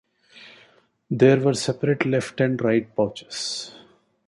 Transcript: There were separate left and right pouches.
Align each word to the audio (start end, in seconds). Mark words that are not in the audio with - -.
There 1.11 1.39
were 1.39 1.53
separate 1.53 2.07
left 2.07 2.41
and 2.41 2.59
right 2.59 2.95
pouches. 2.95 3.71